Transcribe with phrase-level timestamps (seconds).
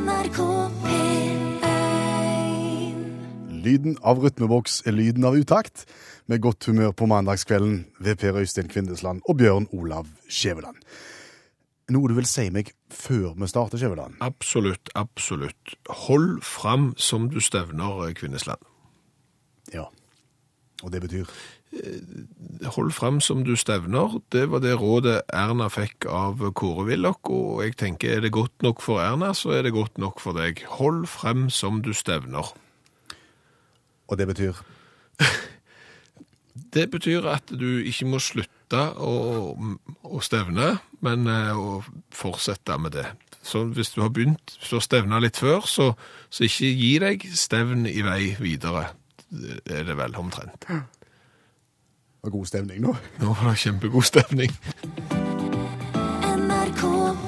[0.00, 0.38] NRK
[0.80, 1.60] P1
[3.60, 5.82] Lyden av rytmeboks er lyden av utakt,
[6.24, 10.78] med godt humør på mandagskvelden ved Per Øystein Kvindesland og Bjørn Olav Skjæveland.
[11.92, 14.16] Noe du vil si meg før vi starter, Skjæveland?
[14.24, 15.76] Absolutt, absolutt.
[16.06, 18.62] Hold fram som du stevner, Kvindesland.
[19.74, 19.84] Ja.
[20.80, 21.28] Og det betyr?
[22.74, 27.62] Hold fram som du stevner, det var det rådet Erna fikk av Kåre Willoch, og
[27.62, 30.64] jeg tenker er det godt nok for Erna, så er det godt nok for deg.
[30.80, 32.50] Hold frem som du stevner.
[34.10, 34.60] Og det betyr?
[36.70, 39.54] Det betyr at du ikke må slutte å,
[40.06, 41.80] å stevne, men eh, å
[42.14, 43.06] fortsette med det.
[43.42, 45.92] Så hvis du har begynt, å stevne litt før, så,
[46.30, 48.90] så ikke gi deg, stevn i vei videre.
[49.30, 50.68] Det er det vel omtrent.
[52.20, 52.90] Det var god stemning nå.
[53.16, 54.50] Nå var det kjempegod stemning.
[56.36, 56.82] NRK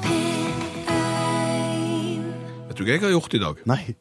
[0.05, 0.91] P1
[2.69, 3.63] Vet du hva jeg har gjort i dag?
[3.73, 3.97] Nei.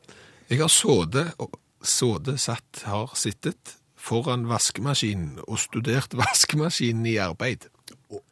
[0.51, 7.71] Jeg har sittet og sådet satt, har sittet foran vaskemaskinen og studert vaskemaskinen i arbeid.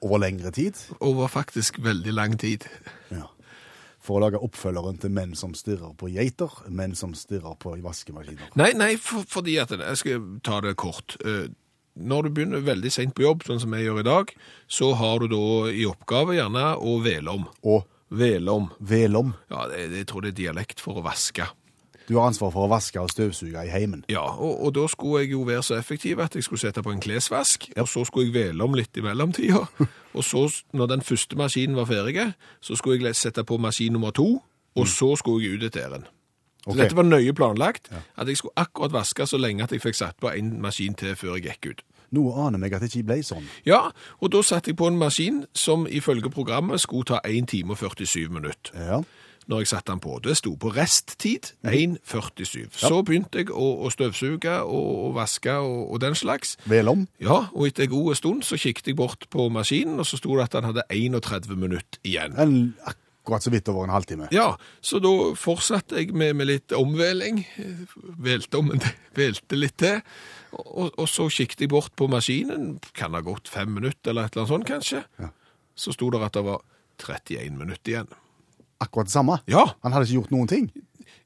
[0.03, 0.75] Over lengre tid?
[0.99, 2.67] Over faktisk veldig lang tid.
[3.07, 3.31] Ja.
[4.03, 8.51] For å lage oppfølgeren til menn som stirrer på geiter, menn som stirrer på vaskemaskiner.
[8.59, 11.15] Nei, nei, for, fordi at Jeg skal ta det kort.
[11.99, 14.33] Når du begynner veldig sent på jobb, sånn som jeg gjør i dag,
[14.71, 17.47] så har du da i oppgave gjerne å vele om.
[17.67, 18.71] Og Vele om.
[18.79, 19.35] velom.
[19.51, 21.45] Ja, det, jeg tror det er dialekt for å vaske.
[22.07, 24.01] Du har ansvar for å vaske og støvsuge i heimen.
[24.09, 26.89] Ja, og, og da skulle jeg jo være så effektiv at jeg skulle sette på
[26.89, 29.61] en klesvask, og så skulle jeg vele om litt i mellomtida.
[30.17, 32.23] Og så, når den første maskinen var ferdig,
[32.65, 34.39] så skulle jeg sette på maskin nummer to,
[34.73, 36.07] og så skulle jeg ut et ærend.
[36.65, 39.99] Så dette var nøye planlagt, at jeg skulle akkurat vaske så lenge at jeg fikk
[39.99, 41.85] satt på en maskin til før jeg gikk ut.
[42.15, 43.47] Noe aner meg at det ikke ble sånn.
[43.67, 47.75] Ja, og da satte jeg på en maskin som ifølge programmet skulle ta 1 time
[47.75, 48.75] og 47 minutter.
[48.75, 49.01] Ja.
[49.49, 50.19] Når jeg satte den på.
[50.21, 52.67] Det sto på resttid 1.47.
[52.77, 56.53] Så begynte jeg å, å støvsuge og, og vaske og, og den slags.
[56.69, 57.07] Vel om.
[57.17, 60.37] Ja, og etter en god stund så kikket jeg bort på maskinen, og så sto
[60.37, 62.37] det at den hadde 31 minutter igjen.
[62.37, 63.08] En, akkurat
[63.45, 64.27] så vidt over en halvtime.
[64.33, 67.43] Ja, så da fortsatte jeg med, med litt omveling.
[68.17, 68.73] Velte om,
[69.19, 70.01] velte litt til.
[70.57, 72.79] Og, og så kikket jeg bort på maskinen.
[72.97, 75.03] Kan ha gått fem minutter eller et eller annet sånt, kanskje.
[75.21, 75.29] Ja.
[75.77, 76.63] Så sto det at det var
[76.99, 78.09] 31 minutter igjen.
[78.81, 79.39] Akkurat det samme.
[79.51, 80.69] Ja, Han hadde ikke gjort noen ting.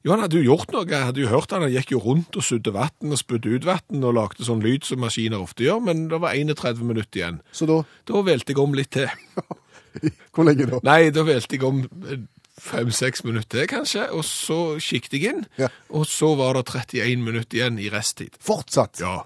[0.04, 0.84] jo, han hadde jo gjort noe.
[0.90, 3.64] Jeg hadde jo hørt han, han gikk jo rundt og sudde vann og spydde ut
[3.68, 7.38] vann og lagde sånn lyd som maskiner ofte gjør, men det var 31 minutter igjen.
[7.54, 9.08] Så da Da velte jeg om litt til.
[10.34, 10.80] Hvor lenge da?
[10.86, 12.24] Nei, da velte jeg om eh,
[12.60, 15.68] fem-seks minutter kanskje, og så kikket jeg inn, Ja.
[15.90, 18.36] og så var det 31 minutter igjen i resttid.
[18.42, 19.00] Fortsatt.
[19.02, 19.22] Ja.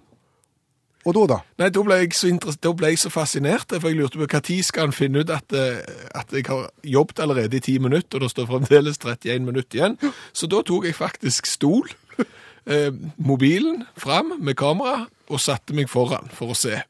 [1.06, 1.36] Og da, da?
[1.62, 2.28] Nei, da ble jeg så,
[2.60, 5.54] da ble jeg så fascinert, for jeg lurte på tid skal han finne ut at,
[5.56, 5.78] eh,
[6.18, 9.96] at jeg har jobbet allerede i 10 minutter, og det står fremdeles 31 minutter igjen.
[10.36, 11.88] Så da tok jeg faktisk stol,
[12.72, 16.82] eh, mobilen fram med kamera, og satte meg foran for å se.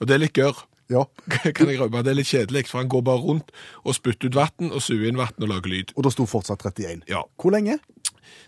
[0.00, 0.64] Og det er litt gørr.
[0.92, 1.04] Ja.
[1.56, 2.02] kan jeg rømme.
[2.04, 3.52] Det er litt kjedelig, for han går bare rundt
[3.84, 5.94] og spytter ut vann og suger inn vann og lager lyd.
[5.96, 7.06] Og da sto fortsatt 31.
[7.10, 7.24] Ja.
[7.40, 7.78] Hvor lenge?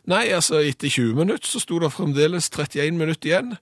[0.06, 3.56] Nei, altså etter 20 minutter så sto det fremdeles 31 minutter igjen,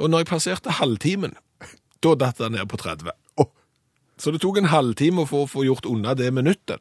[0.00, 1.36] og når jeg passerte halvtimen,
[2.04, 3.12] da datt det ned på 30.
[3.40, 3.50] Oh.
[4.20, 6.80] Så det tok en halvtime for å få, få gjort unna det minuttet.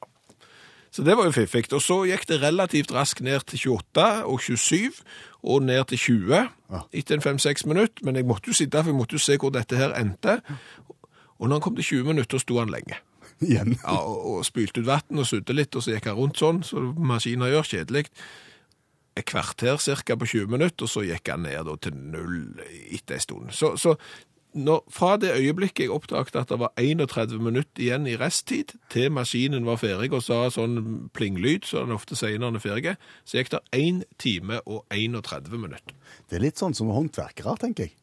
[0.91, 1.67] Så det var jo fiffig.
[1.75, 5.03] Og så gikk det relativt raskt ned til 28 og 27,
[5.43, 6.47] og ned til 20
[6.93, 9.53] etter en 5-6 minutter, men jeg måtte jo sitte, for jeg måtte jo se hvor
[9.53, 10.39] dette her endte.
[11.39, 12.99] Og når han kom til 20 minutter, sto han lenge.
[13.45, 13.75] igjen.
[13.83, 16.63] Ja, og, og spylte ut vann og sudde litt, og så gikk han rundt sånn,
[16.65, 18.07] så maskiner gjør kjedelig.
[19.19, 22.41] Et kvarter cirka på 20 minutter, og så gikk han ned til null
[22.91, 23.53] etter en stund.
[23.55, 23.95] Så, så
[24.57, 29.11] når, fra det øyeblikket jeg oppdaget at det var 31 minutter igjen i resttid, til
[29.13, 32.95] maskinen var ferdig og sa sånn plinglyd, som den ofte sier når den er ferdig,
[33.29, 35.95] så gikk det 1 time og 31 minutter,
[36.29, 37.95] Det er litt sånn som håndverkere, tenker jeg.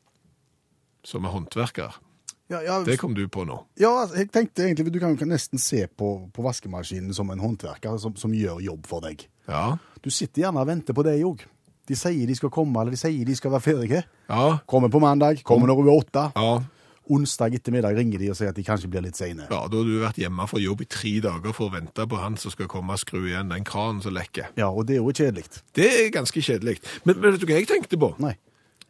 [1.07, 2.01] som er håndverker.
[2.49, 3.57] Ja, ja, Det kom du på nå.
[3.81, 8.15] ja, jeg tenkte egentlig, du kan nesten se på, på vaskemaskinen som en håndverker som,
[8.17, 9.27] som gjør jobb for deg.
[9.49, 11.43] Ja, Du sitter gjerne og venter på deg òg.
[11.87, 14.05] De sier de skal komme, eller de sier de skal være ferdige.
[14.31, 16.31] ja, Kommer på mandag, kommer når hun er åtte.
[16.39, 16.57] ja.
[17.07, 19.45] Onsdag ettermiddag ringer de og sier at de kanskje blir litt seine.
[19.47, 22.19] Ja, da har du vært hjemme fra jobb i tre dager for å vente på
[22.19, 24.49] han som skal komme og skru igjen den kranen som lekker.
[24.59, 25.45] Ja, og det er jo kjedelig.
[25.79, 26.81] Det er ganske kjedelig.
[27.07, 28.09] Men, men vet du hva jeg tenkte på?
[28.19, 28.33] Nei.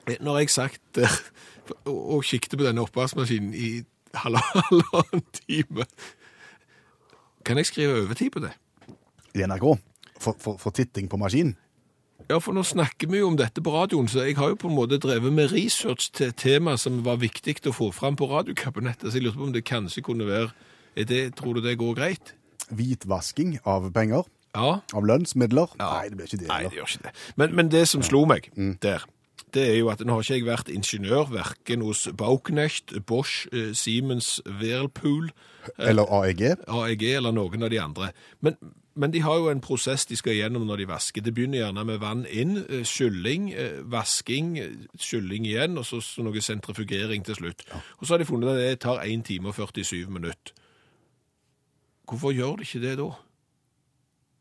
[0.06, 1.18] Når jeg sagt eh,
[1.90, 3.70] og, kikket på denne oppvaskmaskinen i
[4.16, 5.86] halvannen time
[7.46, 8.54] Kan jeg skrive overtid på det?
[9.36, 9.66] I NRK.
[10.18, 11.56] For, for, for titting på maskinen?
[12.26, 14.70] Ja, for nå snakker vi jo om dette på radioen, så jeg har jo på
[14.70, 18.26] en måte drevet med research til et tema som var viktig å få fram på
[18.30, 20.50] radiokabinettet, så jeg lurte på om det kanskje kunne være
[20.96, 22.32] er det, Tror du det går greit?
[22.72, 24.24] Hvitvasking av penger.
[24.56, 25.76] Ja, Av lønnsmidler?
[25.76, 25.90] Ja.
[25.98, 27.12] Nei, det blir ikke det Nei, det gjør ikke det.
[27.36, 28.48] Men, men det som slo meg
[28.82, 29.04] der,
[29.54, 33.72] det er jo at nå har ikke jeg vært ingeniør, verken hos Bauknecht, Bosch, eh,
[33.74, 35.30] Siemens, Whirlpool,
[35.78, 36.42] Eller AEG?
[36.68, 38.10] AEG eller noen av de andre.
[38.40, 38.56] Men,
[38.94, 41.24] men de har jo en prosess de skal gjennom når de vasker.
[41.24, 46.00] Det begynner gjerne med vann inn, eh, skylling, eh, vasking, eh, skylling igjen, og så,
[46.00, 47.66] så noe sentrifugering til slutt.
[47.98, 50.54] Og så har de funnet at det tar 1 time og 47 minutter.
[52.06, 53.10] Hvorfor gjør de ikke det da?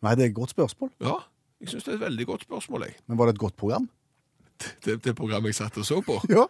[0.06, 0.92] Nei, det er et godt spørsmål.
[1.02, 1.18] Ja,
[1.62, 2.96] jeg synes det er et veldig godt spørsmål, jeg.
[3.07, 3.90] Men var det et godt program?
[4.86, 6.19] Det, det programmet jeg satt og så på.
[6.31, 6.46] Ja.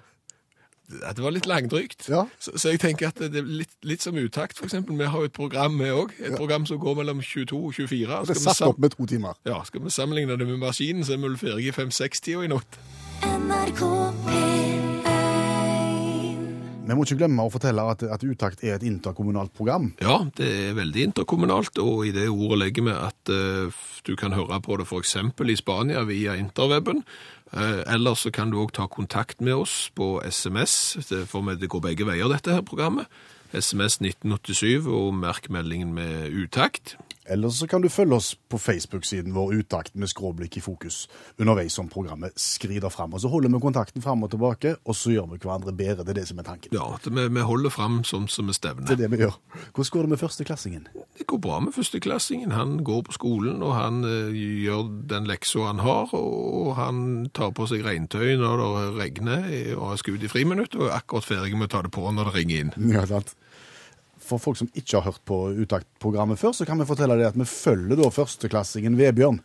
[0.85, 2.05] Det var litt langdrygt.
[2.09, 2.27] Ja.
[2.39, 4.97] Så, så jeg tenker at det er litt, litt som utakt, eksempel.
[4.99, 6.13] Vi har jo et program, vi òg.
[6.21, 8.19] Et program som går mellom 22 og 24.
[8.19, 9.33] Og det er satt opp med to timer.
[9.49, 12.53] ja, skal vi sammenligne det med maskinen, så er vi vel ferdig i 5-6-tida i
[12.53, 12.79] natt.
[13.25, 13.81] NRK
[14.29, 14.74] P1
[16.85, 19.89] Vi må ikke glemme å fortelle at, at Utakt er et interkommunalt program.
[20.03, 24.35] Ja, det er veldig interkommunalt, og i det ordet legger vi at uh, du kan
[24.37, 25.15] høre på det f.eks.
[25.25, 27.01] i Spania via interweben.
[27.55, 30.97] Uh, eller så kan du òg ta kontakt med oss på SMS,
[31.31, 33.09] for det går begge veier, dette her programmet.
[33.55, 36.97] SMS 1987 og merk meldingen med utakt.
[37.25, 41.05] Eller så kan du følge oss på Facebook-siden vår Utakt med skråblikk i fokus
[41.41, 43.15] underveis som programmet skrider fram.
[43.15, 46.03] Og så holder vi kontakten fram og tilbake, og så gjør vi hverandre bedre.
[46.03, 46.75] Det er det som er tanken.
[46.75, 48.85] Ja, vi, vi holder fram sånn som vi stevner.
[48.85, 49.37] Det er det vi gjør.
[49.71, 50.87] Hvordan går det med førsteklassingen?
[51.17, 52.53] Det går bra med førsteklassingen.
[52.55, 54.35] Han går på skolen, og han eh,
[54.65, 56.99] gjør den leksa han har, og han
[57.33, 59.49] tar på seg regntøy når det regner,
[59.79, 62.29] og skal ut i friminutt, og er akkurat ferdig med å ta det på når
[62.29, 62.91] det ringer inn.
[62.91, 63.33] Ja, sant?
[64.25, 67.37] For folk som ikke har hørt på Utakt-programmet før, så kan vi fortelle det at
[67.37, 69.41] vi følger da førsteklassingen Vebjørn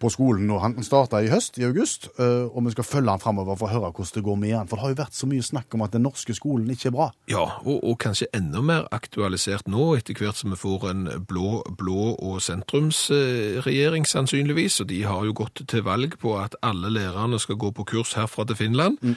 [0.00, 0.50] på skolen.
[0.50, 3.68] og Han starta i høst, i august, eh, og vi skal følge han framover for
[3.68, 4.68] å høre hvordan det går med han.
[4.68, 6.96] For det har jo vært så mye snakk om at den norske skolen ikke er
[6.96, 7.08] bra.
[7.30, 11.62] Ja, og, og kanskje enda mer aktualisert nå, etter hvert som vi får en blå,
[11.78, 17.40] blå og sentrumsregjering sannsynligvis, og de har jo gått til valg på at alle lærerne
[17.42, 19.16] skal gå på kurs herfra til Finland, mm.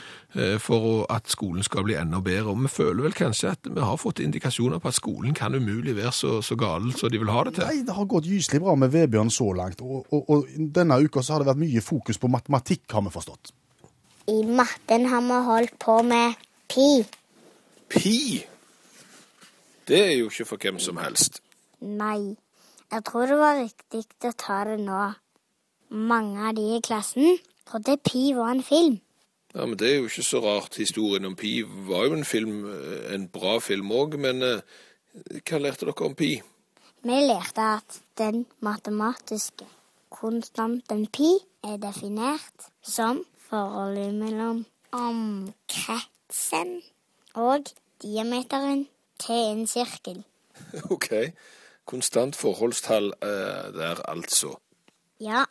[0.64, 2.52] for at skolen skal bli enda bedre.
[2.52, 5.96] Og vi føler vel kanskje at vi har fått indikasjoner på at skolen kan umulig
[5.98, 7.68] være så, så gal som de vil ha det til.
[7.68, 9.82] Nei, det har gått gyselig bra med Vebjørn så langt.
[9.82, 13.14] Og, og, og denne uka så har det vært mye fokus på matematikk, har vi
[13.14, 13.54] forstått.
[14.32, 16.40] I matten har vi holdt på med
[16.72, 16.90] pi.
[17.92, 18.18] Pi!
[19.88, 21.42] Det er jo ikke for hvem som helst.
[21.82, 22.38] Nei,
[22.92, 25.06] jeg tror det var riktig å ta det nå.
[25.92, 29.00] Mange av de i klassen trodde pi var en film.
[29.52, 30.78] Ja, men det er jo ikke så rart.
[30.80, 31.58] Historien om Pi
[31.90, 32.64] var jo en film,
[33.12, 34.64] en bra film òg, men eh,
[35.44, 36.38] hva lærte dere om Pi?
[37.04, 39.68] Vi lærte at den matematiske
[40.22, 41.30] konstanten pi
[41.66, 46.76] er definert som forholdet mellom omkretsen
[47.34, 47.72] og
[48.04, 48.86] diameteren
[49.22, 50.22] til en sirkel.
[50.94, 51.10] OK.
[51.90, 54.54] Konstant forholdstall eh, der, altså.
[55.20, 55.44] Ja,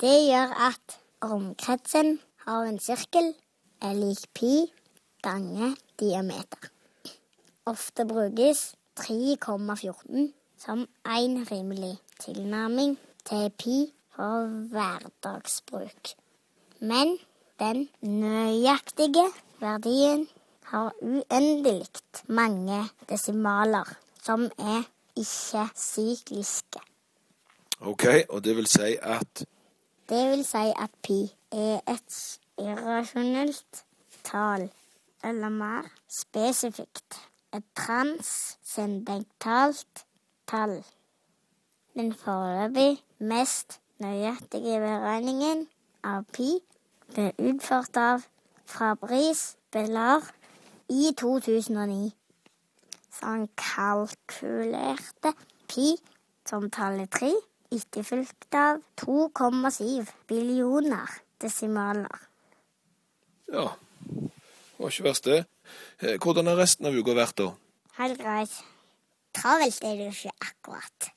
[0.00, 2.18] det gjør at omkretsen
[2.50, 3.30] av en sirkel
[3.80, 4.66] er lik pi
[5.22, 6.70] ganger diameter.
[7.70, 13.78] Ofte brukes 3,14 som en rimelig tilnærming til pi
[14.20, 16.08] for hverdagsbruk.
[16.80, 17.18] Men
[17.58, 20.28] den nøyaktige verdien
[20.62, 21.86] har uendelig
[22.28, 24.82] mange desimaler som er
[25.16, 26.80] ikke-sykliske.
[27.80, 29.46] OK, og det vil si at
[30.08, 33.84] Det vil si at pi er et irrasjonelt
[34.24, 34.70] tall,
[35.24, 37.20] eller mer spesifikt
[37.54, 40.06] et transcendentalt
[40.48, 40.84] tall.
[41.94, 45.66] Den foreløpig mest nøyaktige beregningen
[46.06, 46.56] av pi
[47.10, 48.24] ble utført av
[48.70, 50.24] Fabrice Bellar
[50.90, 52.10] i 2009.
[53.10, 55.34] Så han kalkulerte
[55.70, 55.94] pi
[56.48, 57.30] som tallet 3,
[57.70, 62.26] etterfulgt av 2,7 billioner desimaler.
[63.50, 63.68] Ja,
[64.00, 65.44] det var ikke verst, det.
[66.00, 67.50] Eh, Hvordan har resten av uka vært, da?
[68.00, 68.54] Helt greit.
[69.36, 71.10] Travelt er det jo ikke akkurat.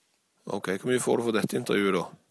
[0.45, 2.23] OK, hvor mye får du for dette intervjuet, da?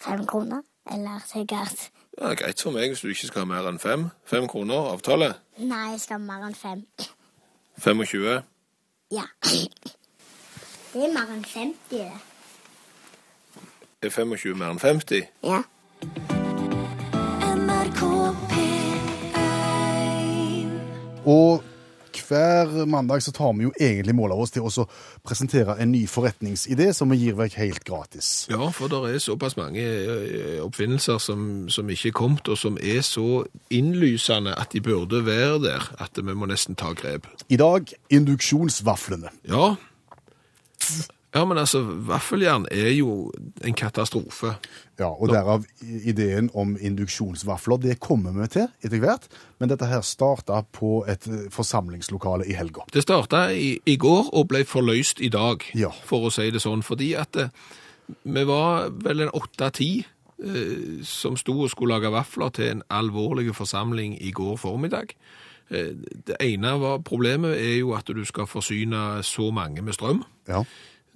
[0.00, 0.62] Fem kroner,
[0.92, 1.90] eller sikkert
[2.20, 4.08] Ja, Greit for meg hvis du ikke skal ha mer enn fem.
[4.26, 5.28] Fem kroner, avtale.
[5.58, 6.80] Nei, jeg skal ha mer enn fem.
[7.78, 8.42] 25.
[9.14, 9.22] Ja.
[10.92, 12.12] Det er mer enn 50, det.
[14.02, 15.22] Er 25 mer enn 50?
[15.46, 15.60] Ja.
[17.54, 18.00] NRK
[18.52, 20.68] P1
[21.26, 21.62] Og
[22.28, 24.86] hver mandag så tar vi jo egentlig mål av oss til å
[25.26, 28.30] presentere en ny forretningsidé som vi gir vekk helt gratis.
[28.52, 32.78] Ja, for det er såpass mange eh, oppfinnelser som, som ikke er kommet, og som
[32.80, 33.44] er så
[33.74, 37.28] innlysende at de burde være der, at vi må nesten ta grep.
[37.48, 39.32] I dag induksjonsvaflene.
[39.48, 39.74] Ja,
[41.34, 43.30] Ja, men altså, vaffeljern er jo
[43.64, 44.54] en katastrofe.
[44.98, 47.76] Ja, og derav ideen om induksjonsvafler.
[47.82, 49.28] Det kommer vi til etter hvert,
[49.60, 52.86] men dette her starta på et eh, forsamlingslokale i helga.
[52.92, 55.92] Det starta i, i går og ble forløst i dag, Ja.
[56.04, 56.82] for å si det sånn.
[56.82, 57.52] Fordi at eh,
[58.24, 63.52] vi var vel en åtte-ti eh, som sto og skulle lage vafler til en alvorlig
[63.54, 65.12] forsamling i går formiddag.
[65.70, 65.92] Eh,
[66.24, 70.24] det ene var problemet er jo at du skal forsyne så mange med strøm.
[70.48, 70.64] Ja.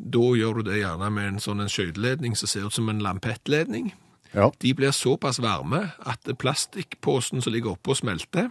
[0.02, 3.92] Da gjør du det gjerne med en sånn skøyteledning som ser ut som en lampettledning.
[4.34, 4.50] ja.
[4.58, 8.50] De blir såpass varme at plastikkposen som ligger oppå smelter.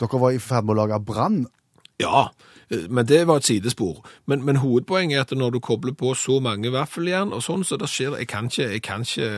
[0.00, 1.44] Dere var i ferd med å lage brann.
[2.00, 2.30] Ja,
[2.70, 4.02] eh, men det var et sidespor.
[4.26, 7.78] Men, men hovedpoenget er at når du kobler på så mange vaffeljern og sånn, så
[7.78, 9.28] det skjer Jeg kan ikke, jeg kan ikke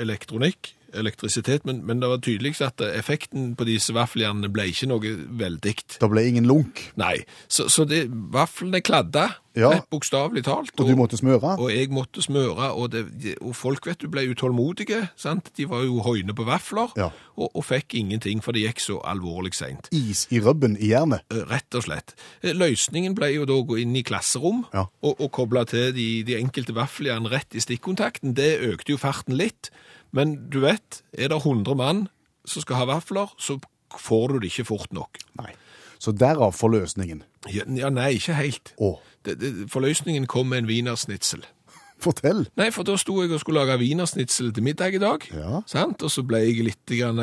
[0.00, 5.14] elektronikk, elektrisitet, men, men det var tydelig at effekten på disse vaffeljernene ble ikke noe
[5.40, 5.74] veldig.
[6.00, 9.70] Det ble ingen lunk, Nei, så, så det, vaflene kladda, Ja.
[9.72, 10.74] rett bokstavelig talt.
[10.76, 11.54] og du måtte smøre.
[11.58, 15.48] Og jeg måtte smøre, og, det, og folk vet du ble utålmodige, sant?
[15.56, 17.06] De var jo høyne på vafler, Ja.
[17.40, 19.88] og, og fikk ingenting, for det gikk så alvorlig sent.
[19.96, 21.24] Is i røbben i jernet.
[21.32, 22.12] Eh, Rett og slett.
[22.42, 24.84] Eh, Løsningen ble jo da å gå inn i klasserom Ja.
[25.02, 28.34] og, og koble til de, de enkelte vaffeljern rett i stikkontakten.
[28.36, 29.70] Det økte jo farten litt,
[30.12, 32.06] men du vet, er det 100 mann
[32.46, 33.58] som skal ha vafler, så
[33.98, 35.18] får du det ikke fort nok.
[35.40, 35.52] Nei.
[35.98, 37.24] Så derav forløsningen.
[37.50, 38.74] Ja, ja nei, ikke helt.
[38.78, 41.42] Å, Det, det, forløsningen kom med en wienersnitsel.
[42.04, 42.44] fortell.
[42.58, 45.24] Nei, for da sto jeg og skulle lage wienersnitsel til middag i dag.
[45.34, 45.62] Ja.
[45.66, 46.04] Sant?
[46.04, 47.18] Og så ble jeg litt grann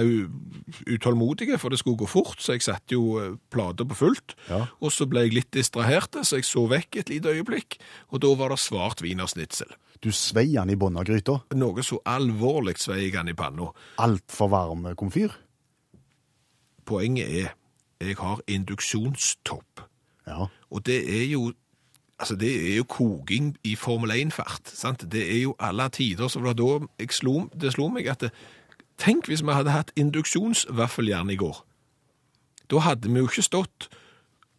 [0.90, 4.36] utålmodig, for det skulle gå fort, så jeg satte jo eh, plater på fullt.
[4.50, 4.66] Ja.
[4.82, 7.80] Og så ble jeg litt distrahert, så jeg så vekk et lite øyeblikk,
[8.12, 9.72] og da var det svart wienersnitzel.
[10.04, 11.38] Du svei den i bunnen av gryta.
[11.56, 13.70] Noe så alvorlig svei jeg han i panna.
[14.04, 15.32] Altfor varm komfyr.
[16.84, 17.54] Poenget er,
[18.04, 19.86] jeg har induksjonstopp.
[20.28, 20.50] Ja.
[20.72, 21.52] Og det er jo
[22.24, 24.70] Altså, det er jo koking i Formel 1-fart.
[24.70, 25.12] sant?
[25.12, 26.28] Det er jo alle tider.
[26.28, 28.30] Så var det da jeg slo, det slo meg at det,
[28.98, 31.58] Tenk hvis vi hadde hatt induksjonsvaffeljern i går.
[32.72, 33.90] Da hadde vi jo ikke stått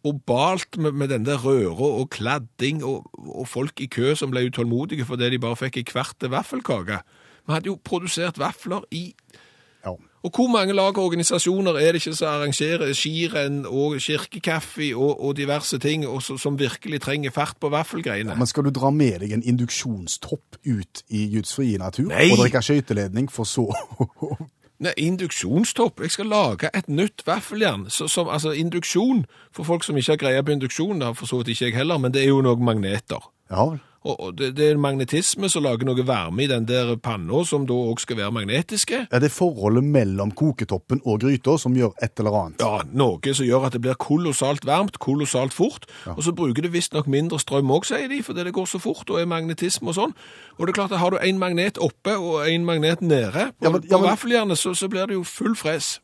[0.05, 4.33] og balt med, med den der røra og kladding og, og folk i kø som
[4.33, 7.01] ble utålmodige fordi de bare fikk ei kvart vaffelkake.
[7.45, 9.07] Vi hadde jo produsert vafler i
[9.85, 9.93] ja.
[10.23, 15.21] og hvor mange lag og organisasjoner er det ikke som arrangerer skirenn og kirkekaffe og,
[15.21, 18.35] og diverse ting, og så, som virkelig trenger fart på vaffelgreiene?
[18.37, 22.31] Men skal du dra med deg en induksjonstopp ut i gudsfrie natur Nei.
[22.31, 23.69] og drikke skøyteledning for så
[24.83, 26.01] Nei, induksjonstopp.
[26.03, 27.85] Jeg skal lage et nytt vaffeljern.
[27.89, 29.23] Som, altså induksjon,
[29.55, 31.97] for folk som ikke har greie på induksjon, har for så vidt ikke jeg heller,
[31.97, 33.23] men det er jo noen magneter.
[33.51, 33.79] Ja vel.
[34.05, 37.73] Og, det, det er magnetisme som lager noe varme i den der panna, som da
[37.73, 38.99] òg skal være magnetiske.
[39.09, 42.61] Er det forholdet mellom koketoppen og gryta som gjør et eller annet?
[42.61, 45.89] Ja, noe som gjør at det blir kolossalt varmt, kolossalt fort.
[46.13, 49.09] Og så bruker det visstnok mindre strøm òg, sier de, fordi det går så fort
[49.09, 50.15] og er magnetisme og sånn.
[50.59, 53.65] Og det er klart at har du en magnet oppe og en magnet nede på,
[53.65, 55.95] Ja, men- ja, på vaffeljernet, så, så blir det jo full fres.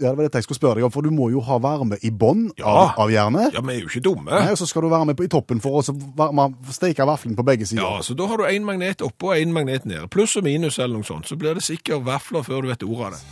[0.00, 1.94] Ja, det var dette jeg skulle spørre deg om, for du må jo ha varme
[2.02, 2.66] i bånn Ja.
[2.66, 3.54] av, av jernet.
[3.54, 4.30] Ja, vi er jo ikke dumme.
[4.32, 7.06] Nei, og så skal du være med på, i toppen for å så varme, steke
[7.06, 7.82] vaflen på begge sider.
[7.86, 10.08] Ja, så da har du en magnet oppe og en magnet nede.
[10.10, 11.30] Pluss og minus eller noe sånt.
[11.30, 13.22] Så blir det sikkert vafler før du vet ordet av det.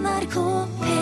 [0.00, 0.36] NRK
[0.84, 0.99] P1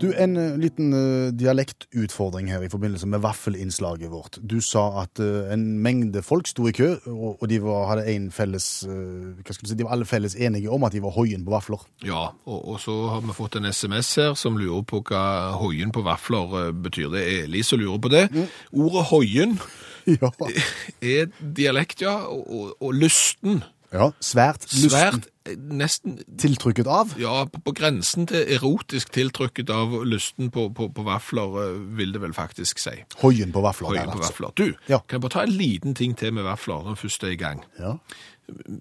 [0.00, 4.38] Du, En eh, liten eh, dialektutfordring her i forbindelse med vaffelinnslaget vårt.
[4.40, 8.30] Du sa at eh, en mengde folk sto i kø, og, de var, hadde en
[8.32, 11.84] felles si, De var alle felles enige om at de var hoien på vafler.
[12.06, 15.24] Ja, og, og så har vi fått en SMS her som lurer på hva
[15.60, 17.10] hoien på vafler betyr.
[17.12, 18.26] Det er Eli som lurer på det.
[18.72, 19.58] Ordet hoien
[20.06, 20.30] Ja.
[21.04, 23.60] er dialekt, ja, og, og lysten.
[23.92, 24.66] Ja svært.
[24.70, 27.14] Svært, eh, nesten Tiltrykket av.
[27.18, 32.12] ja, på, på grensen til erotisk tiltrykket av lysten på, på, på vafler, eh, vil
[32.12, 32.96] det vel faktisk si.
[33.22, 33.88] Hoien på vafler.
[33.88, 34.30] Hoien på altså.
[34.32, 34.52] vafler.
[34.56, 34.98] Du, Ja.
[35.08, 37.64] kan jeg bare ta en liten ting til med vafler når først er i gang?
[37.78, 37.96] Ja.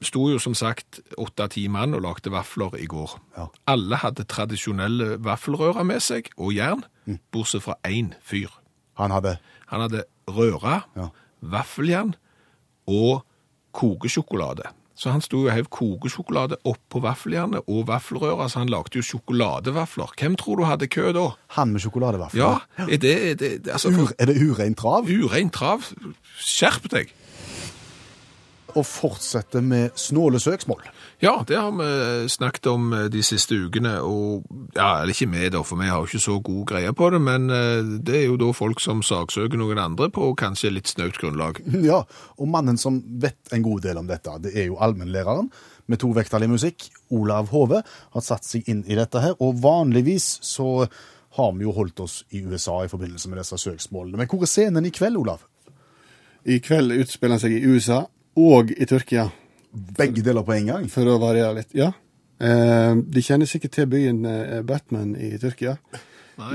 [0.02, 3.12] sto jo som sagt åtte-ti mann og lagde vafler i går.
[3.38, 3.44] Ja.
[3.68, 7.20] Alle hadde tradisjonelle vaffelrører med seg, og jern, Mm.
[7.32, 8.50] bortsett fra én fyr.
[8.98, 9.38] Han hadde
[9.68, 11.10] Han hadde røra, Ja.
[11.44, 12.16] vaffeljern
[12.88, 13.24] og
[13.74, 14.64] kokesjokolade.
[15.00, 20.12] Så han sto og hev kokesjokolade oppå vaffeljernet og vaffelrøra, så han lagde jo sjokoladevafler.
[20.20, 21.30] Hvem tror du hadde kø da?
[21.56, 22.42] han med sjokoladevafler.
[22.42, 25.08] Ja, er det, er det altså, Ur, er det urein trav?
[25.08, 25.88] Urein trav.
[26.44, 27.16] Skjerp deg!
[28.78, 30.84] Og fortsette med snåle søksmål.
[31.24, 34.46] Ja, det har vi snakket om eh, de siste ukene, og
[34.76, 37.22] ja, eller ikke vi da, for vi har jo ikke så god greie på det,
[37.26, 41.20] men eh, det er jo da folk som saksøker noen andre på kanskje litt snaut
[41.20, 41.64] grunnlag.
[41.90, 42.04] Ja,
[42.38, 45.48] og mannen som vet en god del om dette, det er jo allmennlæreren
[45.90, 50.38] med to tovektig musikk, Olav Hove, har satt seg inn i dette her, og vanligvis
[50.46, 50.86] så
[51.38, 54.20] har vi jo holdt oss i USA i forbindelse med disse søksmålene.
[54.20, 55.46] Men hvor er scenen i kveld, Olav?
[56.46, 58.04] I kveld utspiller han seg i USA
[58.38, 59.30] og i Tyrkia,
[59.98, 60.90] Begge deler på en gang.
[60.90, 61.74] for å variere litt.
[61.78, 61.92] Ja.
[62.42, 65.78] Eh, de kjenner sikkert til byen eh, Batman i Tyrkia.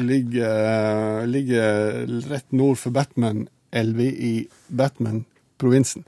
[0.01, 6.05] Ligger, eh, ligger rett nord for Batman-elva i Batman-provinsen.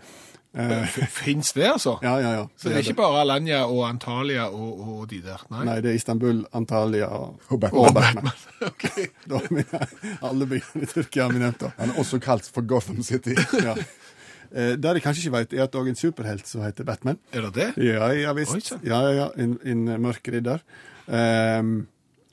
[0.57, 1.99] Eh, Fins det, altså?
[2.03, 2.49] ja, ja, ja.
[2.57, 5.43] Så det er ikke bare Alanya og Antalya og, og de der?
[5.53, 5.65] Nei.
[5.69, 7.93] Nei, det er Istanbul, Antalya og, Og Batman.
[7.95, 8.33] Batman.
[9.29, 9.65] Da vi
[10.25, 11.67] alle byene i Tyrkia har vi nevnt.
[11.77, 13.37] Han er også kalt for Gotham City.
[13.61, 13.77] Ja.
[14.53, 17.19] Eh, det de kanskje ikke vet, er at det er en superhelt som heter Batman.
[17.33, 17.69] Er det det?
[17.85, 18.55] Ja, ja visst.
[18.55, 19.29] Oi, Ja, ja, ja.
[19.37, 20.63] En, en mørk ridder.
[21.07, 21.87] Ehm,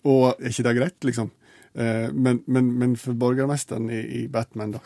[0.04, 1.32] og er ikke det greit, liksom?
[1.76, 4.84] Eh, men, men, men for borgermesteren i, i Batman, da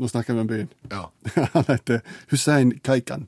[0.00, 0.68] Nå snakker vi om byen.
[0.88, 1.10] Ja.
[1.52, 2.00] han heter
[2.30, 3.26] Hussein Kaikan.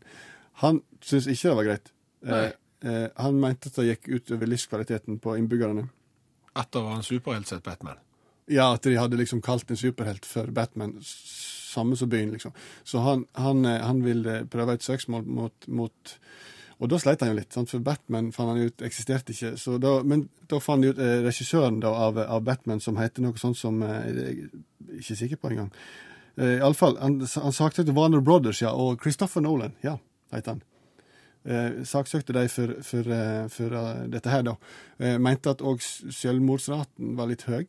[0.63, 1.91] Han syntes ikke det var greit.
[2.23, 2.47] Eh, Nei.
[2.87, 5.89] eh, han mente at det gikk utover livskvaliteten på innbyggerne.
[6.57, 7.99] At det var en superhelt sett Batman?
[8.49, 10.95] Ja, at de hadde liksom kalt en superhelt for Batman,
[11.73, 12.55] samme som byen, liksom.
[12.85, 16.17] Så han, han, eh, han vil prøve et søksmål mot, mot
[16.83, 17.71] Og da sleit han jo litt, sant?
[17.71, 19.53] for Batman fant han ut eksisterte ikke.
[19.61, 23.23] Så da, men da fant de ut eh, regissøren da, av, av Batman, som heter
[23.23, 25.71] noe sånt som eh, Jeg er ikke sikker på engang.
[26.37, 29.99] Eh, Iallfall, han, han saksøkte Warner Brothers, ja, og Christopher Nolan, ja,
[30.35, 30.65] heter han.
[31.45, 34.57] Eh, saksøkte de for, for, eh, for uh, dette her, da.
[34.99, 37.65] Eh, mente at òg selvmordsraten var litt høy.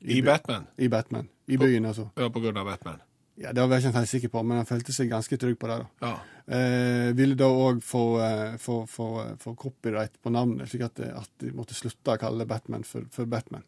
[0.00, 0.66] I I Batman?
[0.78, 1.28] I Batman.
[1.46, 2.08] I byen, altså.
[2.16, 3.02] Ja, på grunn av Batman.
[3.38, 5.68] Ja, Det var jeg ikke helt sikker på, men han følte seg ganske trygg på
[5.68, 5.78] det.
[6.00, 6.06] da.
[6.06, 6.14] Ja.
[6.56, 9.08] Eh, ville da òg få, eh, få, få,
[9.42, 13.02] få copyright på navnet, slik at, det- at de måtte slutte å kalle Batman for,
[13.10, 13.62] for Batman.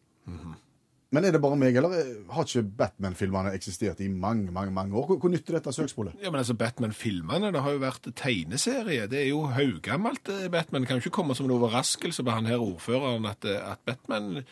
[1.11, 4.93] Men er det bare meg, eller eh, har ikke Batman-filmene eksistert i mange mange, mange
[4.93, 5.07] år?
[5.09, 6.13] Hvor, hvor nytt er dette søksmålet?
[6.21, 9.07] Ja, men altså, Batman-filmene, det har jo vært tegneserie.
[9.09, 10.83] Det er jo haugammelt, eh, Batman.
[10.85, 14.43] Det kan jo ikke komme som en overraskelse på han her ordføreren at, at Batman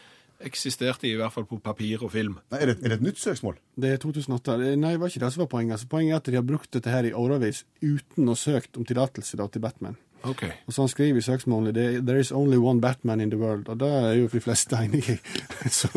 [0.45, 2.37] eksisterte i hvert fall på papir og film.
[2.53, 3.57] Nei, er, det, er det et nytt søksmål?
[3.75, 4.57] Det er 2008.
[4.77, 5.77] Nei, det var ikke det som var poenget.
[5.77, 8.77] Altså, poenget er at de har brukt dette her i årevis uten å ha søkt
[8.77, 9.97] om tillatelse til Batman.
[10.27, 10.43] Ok.
[10.65, 13.69] Og så han skriver i søksmålet det, There is only one Batman in the world.
[13.69, 15.17] Og det er jo de fleste enig i.
[15.79, 15.87] Så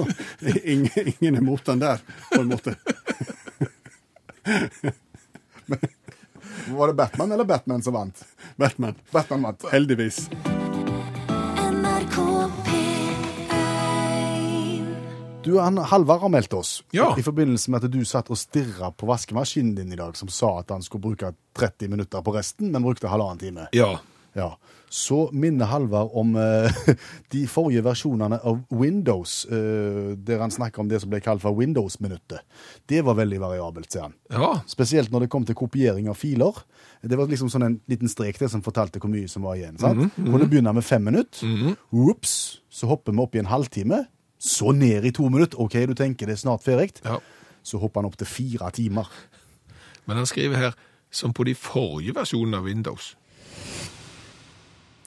[0.64, 1.98] ingen, ingen er mot den der,
[2.32, 2.76] på en måte.
[6.70, 8.24] Var det Batman eller Batman som vant?
[8.56, 8.94] Batman.
[9.12, 9.64] Batman vant.
[9.72, 10.28] Heldigvis.
[15.50, 17.08] Du, han Halvard har meldt oss Ja.
[17.18, 20.60] i forbindelse med at du satt og stirra på vaskemaskinen din i dag, som sa
[20.60, 23.66] at han skulle bruke 30 minutter på resten, men brukte halvannen time.
[23.74, 23.96] Ja.
[24.38, 24.52] Ja.
[24.90, 26.70] Så minner Halvard om uh,
[27.34, 31.54] de forrige versjonene av Windows, uh, der han snakker om det som ble kalt for
[31.58, 32.42] Windows-minuttet.
[32.90, 34.14] Det var veldig variabelt, sier han.
[34.30, 34.52] Ja.
[34.70, 36.62] Spesielt når det kom til kopiering av filer.
[37.02, 39.78] Det var liksom sånn en liten strek der som fortalte hvor mye som var igjen.
[39.82, 40.14] sant?
[40.18, 41.74] Kunne begynne med fem minutter.
[41.90, 44.04] Ops, så hopper vi opp i en halvtime.
[44.40, 45.60] Så ned i to minutter.
[45.60, 46.94] OK, du tenker det er snart ferdig.
[47.04, 47.20] ja.
[47.62, 49.08] Så hopper han opp til fire timer.
[50.08, 50.76] Men han skriver her
[51.12, 53.10] som på de forrige versjonene av Windows.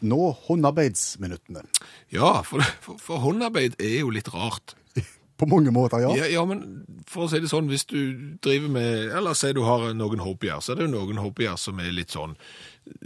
[0.03, 1.63] Nå håndarbeidsminuttene.
[2.13, 4.75] Ja, for, for, for håndarbeid er jo litt rart.
[5.39, 6.11] På mange måter, ja.
[6.19, 9.63] Ja, ja, men for å si det sånn, hvis du driver med, eller si du
[9.65, 12.35] har noen hobbyer, så er det jo noen hobbyer som er litt sånn,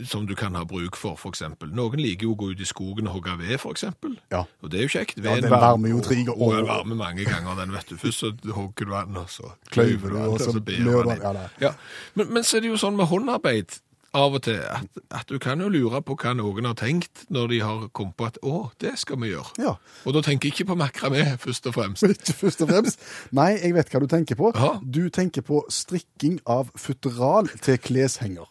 [0.05, 1.71] som du kan ha bruk for, eksempel.
[1.75, 4.17] Noen liker jo å gå ut i skogen og hogge ved, eksempel.
[4.33, 4.43] Ja.
[4.61, 5.19] Og det er jo kjekt.
[5.21, 6.37] Ja, den varmer jo tre ganger.
[6.37, 7.97] og den varmer mange ganger, den vet du.
[8.01, 11.21] Først så hogger du den, og så Kløyver du, den, og så ber du den
[11.21, 11.49] ja.
[11.61, 11.73] Ja,
[12.15, 13.81] men, men så er det jo sånn med håndarbeid
[14.17, 17.51] av og til, at, at du kan jo lure på hva noen har tenkt når
[17.51, 19.53] de har kommet på at, å, det skal vi gjøre.
[19.61, 19.75] Ja.
[20.07, 22.07] Og da tenker jeg ikke på makramé, først og fremst.
[22.17, 23.03] Ikke først og fremst.
[23.35, 24.51] Nei, jeg vet hva du tenker på.
[24.55, 24.75] Ja.
[24.81, 28.47] Du tenker på strikking av futteral til kleshenger.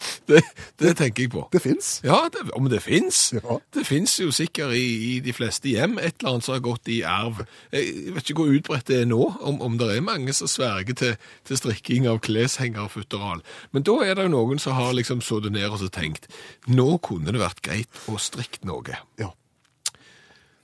[0.30, 0.40] Det,
[0.78, 1.42] det tenker jeg på.
[1.52, 1.88] Det fins.
[2.06, 3.32] Ja, det, om det fins.
[3.34, 3.56] Ja.
[3.74, 6.90] Det fins jo sikkert i, i de fleste hjem et eller annet som har gått
[6.92, 7.42] i arv.
[7.74, 10.98] Jeg vet ikke hvor utbredt det er nå, om, om det er mange som sverger
[11.00, 13.42] til, til strikking av kleshenger og futteral.
[13.74, 16.30] Men da er det jo noen som har liksom sittet ned og så tenkt
[16.70, 19.02] nå kunne det vært greit å strikke noe.
[19.20, 19.32] Ja.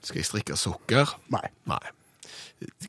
[0.03, 1.17] Skal jeg strikke sokker?
[1.33, 1.47] Nei.
[1.67, 1.83] Nei.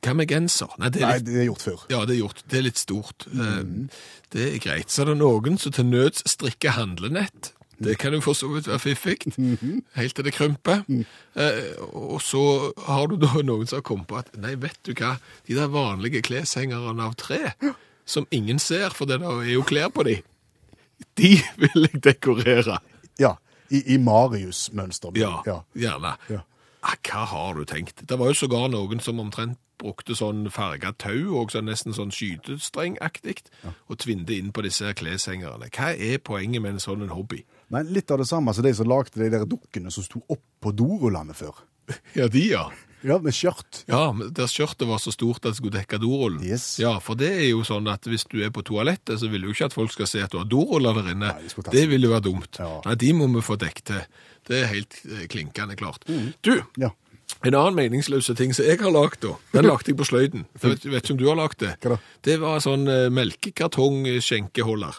[0.00, 0.72] Hva med genser?
[0.80, 1.84] Nei, det er Nei, det er gjort før.
[1.92, 2.42] ja, det er gjort.
[2.48, 3.26] Det er litt stort.
[3.32, 3.88] Mm.
[4.32, 4.90] Det er greit.
[4.90, 7.52] Så er det noen som til nøds strikker handlenett.
[7.78, 9.18] Det kan jo for så vidt være fiffig,
[9.94, 10.80] helt til det krymper.
[11.38, 14.96] Eh, og så har du da noen som har kommet på at nei, vet du
[14.98, 15.12] hva,
[15.46, 17.52] de der vanlige kleshengerne av tre,
[18.08, 20.16] som ingen ser, for det er jo klær på de,
[21.20, 22.80] de vil jeg dekorere.
[23.20, 23.36] Ja.
[23.70, 25.14] I, i Marius-mønster.
[25.20, 25.60] Ja, ja.
[25.76, 26.16] gjerne.
[26.32, 26.42] Ja.
[26.82, 28.04] Ah, hva har du tenkt?
[28.06, 32.10] Det var jo sågar noen som omtrent brukte sånn farga tau, og så nesten sånn
[32.14, 33.44] skytestrengaktig,
[33.86, 35.70] og tvinde inn på disse kleshengerne.
[35.74, 37.44] Hva er poenget med en sånn hobby?
[37.74, 40.74] Nei, litt av det samme som de som lagde de der dukkene som sto oppå
[40.74, 41.64] dorullene før.
[42.18, 42.66] Ja, de, ja.
[43.06, 43.84] Ja, med skjørt.
[43.86, 46.40] Ja, der skjørtet var så stort at det skulle dekke dorullen.
[46.42, 46.78] Yes.
[46.82, 49.50] Ja, for det er jo sånn at hvis du er på toalettet, så vil du
[49.50, 51.32] jo ikke at folk skal se at du har doruller der inne.
[51.34, 52.58] Nei, de det vil jo være dumt.
[52.58, 52.72] Ja.
[52.88, 54.02] Nei, de må vi få dekket til.
[54.48, 56.08] Det er helt eh, klinkende klart.
[56.42, 56.90] Du, Ja.
[57.44, 60.46] en annen meningsløse ting som jeg har lagd da, den lagde jeg på sløyden.
[60.58, 61.74] Jeg vet, vet ikke om du har lagd det.
[61.84, 61.98] Hva da?
[62.24, 64.98] Det var sånn eh, melkekartong-skjenkeholder.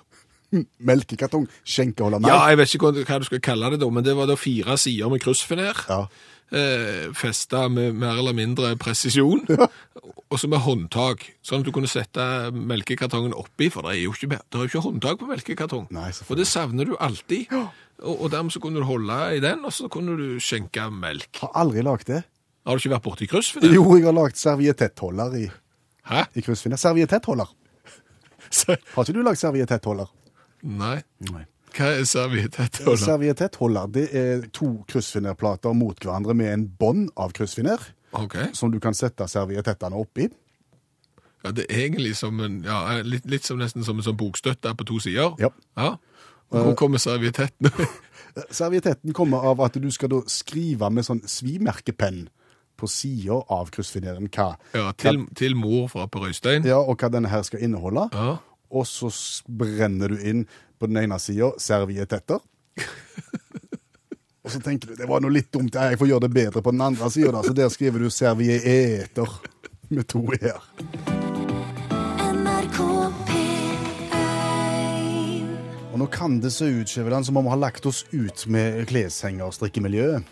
[0.52, 2.24] Melkekartong, skjenkeholder.
[2.24, 2.32] Nei.
[2.32, 4.78] Ja, jeg vet ikke hva, du skal kalle det da, men det var da fire
[4.82, 5.84] sider med kryssfiner.
[5.90, 6.04] Ja.
[6.50, 11.90] Eh, festa med mer eller mindre presisjon, og så med håndtak, sånn at du kunne
[11.92, 12.24] sette
[12.56, 15.86] melkekartongen oppi, for det er jo ikke, det er jo ikke håndtak på melkekartong.
[15.94, 17.54] Nei, og det savner du alltid.
[17.54, 21.30] Og, og dermed så kunne du holde i den, og så kunne du skjenke melk.
[21.44, 22.24] Har aldri lagd det.
[22.66, 23.72] Har du ikke vært borti kryssfiner?
[23.76, 25.46] Jo, jeg har lagd serviettettholder i,
[26.10, 26.26] Hæ?
[26.34, 26.82] i kryssfinner.
[26.82, 27.50] Serviettettholder.
[28.96, 30.10] Har ikke du lagd serviettettholder?
[30.63, 31.00] Nei.
[31.30, 31.45] Nei.
[31.76, 33.02] Hva er serviettettholder?
[33.04, 37.82] Serviettettholder det er to kryssfinerplater mot hverandre med en bånd av kryssfiner,
[38.17, 38.50] okay.
[38.58, 40.30] som du kan sette serviettettene oppi.
[41.45, 44.74] Ja, det er egentlig som en, ja, litt, litt som nesten som en sånn bokstøtte
[44.76, 45.38] på to sider.
[45.39, 45.54] Ja.
[45.80, 45.93] Ja.
[46.50, 47.72] Hvor kommer serviettene?
[48.52, 52.26] Servietetten kommer av at du skal da skrive med sånn svimerkepenn
[52.80, 56.67] på sida av kryssfineren hva, ja, til, til mor fra Per Øystein.
[56.67, 58.08] ja, og hva denne her skal inneholde.
[58.15, 58.38] Ja.
[58.70, 59.10] Og så
[59.50, 60.46] brenner du inn
[60.80, 62.40] på den ene sida servietetter.
[64.44, 66.74] og så tenker du det var noe litt dumt, jeg får gjøre det bedre på
[66.76, 69.40] den andre sida, så der skriver du servieter
[69.90, 70.62] med to e-er.
[75.90, 78.86] Og nå kan det se ut Skjæveland, som om vi har lagt oss ut med
[78.88, 80.24] kleshengerstrikkemiljøet.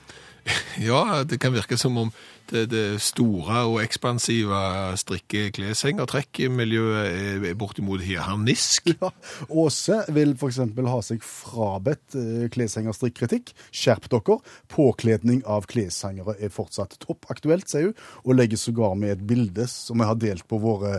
[0.89, 2.11] ja, det kan virke som om
[2.47, 4.59] det, det store og ekspansive
[5.01, 8.83] strikke-kleshengertrekkemiljøet er bortimot harnisk.
[8.97, 9.09] Ja,
[9.49, 10.57] Åse vil f.eks.
[10.57, 13.53] ha seg frabedt eh, kleshengerstrikkritikk.
[13.75, 14.37] Skjerp dere.
[14.71, 19.97] Påkledning av kleshengere er fortsatt toppaktuelt, sier hun, og legger sågar med et bilde som
[19.99, 20.91] vi har delt på våre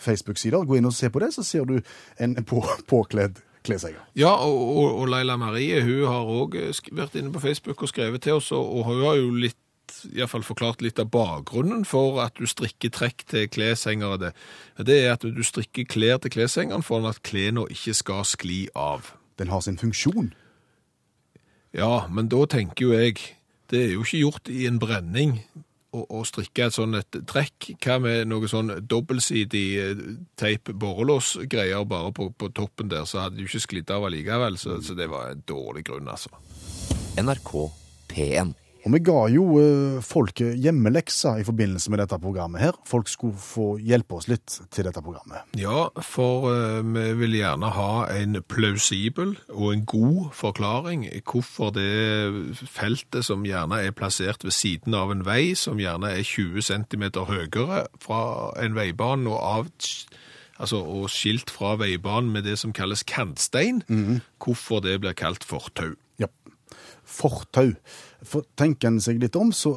[0.00, 0.66] Facebook-sider.
[0.68, 1.76] Gå inn og se på det, så ser du
[2.20, 2.58] en på,
[2.90, 3.34] påkledd
[3.66, 4.02] kleshenger.
[4.18, 6.56] Ja, og, og, og Leila Marie hun har òg
[6.96, 9.58] vært inne på Facebook og skrevet til oss, og, og hun har jo litt
[10.06, 14.20] i hvert fall forklart litt av bakgrunnen for at du strikker trekk til kleshengere.
[14.22, 14.30] Det,
[14.86, 19.12] det er at du strikker klær til kleshengeren for at klærne ikke skal skli av.
[19.40, 20.32] Den har sin funksjon.
[21.76, 23.20] Ja, men da tenker jo jeg
[23.70, 25.36] Det er jo ikke gjort i en brenning
[25.96, 27.72] å, å strikke et sånn et trekk.
[27.82, 30.04] Hva med noe sånn dobbeltsidig eh,
[30.40, 34.58] teip borrelåsgreier bare på, på toppen der, så hadde du ikke sklidd av allikevel.
[34.60, 36.32] Så, så det var en dårlig grunn, altså.
[37.20, 37.54] NRK
[38.10, 38.54] P1.
[38.84, 42.78] Og vi ga jo eh, folket hjemmelekser i forbindelse med dette programmet her.
[42.88, 45.44] Folk skulle få hjelpe oss litt til dette programmet.
[45.60, 52.56] Ja, for eh, vi vil gjerne ha en plausibel og en god forklaring hvorfor det
[52.70, 57.10] feltet som gjerne er plassert ved siden av en vei, som gjerne er 20 cm
[57.28, 58.22] høyere fra
[58.60, 59.70] en veibane og av
[60.60, 63.78] Altså, og skilt fra veibanen med det som kalles kantstein,
[64.44, 65.94] hvorfor det blir kalt fortau.
[66.70, 66.76] Ja.
[67.10, 67.72] Fortau.
[68.22, 69.74] For tenker en seg litt om, så,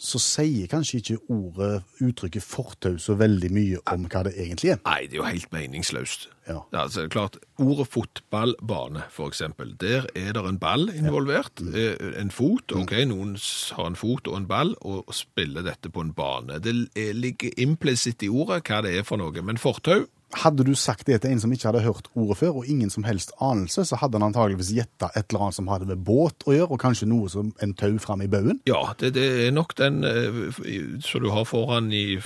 [0.00, 4.78] så sier kanskje ikke ordet, uttrykket fortau så veldig mye om hva det egentlig er.
[4.86, 6.28] Nei, det er jo helt meningsløst.
[6.50, 6.62] Ja.
[6.72, 11.60] altså, det klart, Ordet fotballbane, for eksempel, der er det en ball involvert.
[11.74, 13.36] eh, En fot, ok, noen
[13.76, 16.58] har en fot og en ball og spiller dette på en bane.
[16.64, 20.76] Det er- ligger implisitt i ordet hva det er for noe, men fortau Hadde du
[20.78, 23.82] sagt det til en som ikke hadde hørt ordet før, og ingen som helst anelse,
[23.88, 26.78] så hadde han antageligvis gjetta et eller annet som hadde med båt å gjøre, og
[26.84, 28.60] kanskje noe som en tau fram i baugen.
[28.70, 30.38] Ja, det, det er nok den eh,
[31.02, 32.20] som du har foran i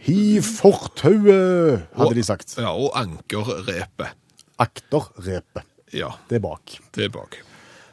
[0.00, 2.56] Hiv fortauet, hadde de sagt.
[2.56, 4.16] Ja, og ankerrepet.
[4.60, 5.66] Akterrepet.
[5.92, 6.78] Ja, Det er bak.
[6.94, 7.36] det er bak.